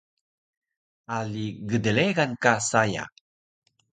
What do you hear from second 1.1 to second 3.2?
Ali gdregan ka saya